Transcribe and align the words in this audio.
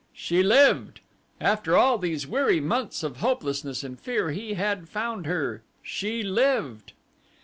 She 0.15 0.41
lived! 0.41 0.99
After 1.39 1.77
all 1.77 1.99
these 1.99 2.25
weary 2.25 2.59
months 2.59 3.03
of 3.03 3.17
hopelessness 3.17 3.83
and 3.83 3.99
fear 3.99 4.31
he 4.31 4.55
had 4.55 4.89
found 4.89 5.27
her. 5.27 5.61
She 5.83 6.23
lived! 6.23 6.93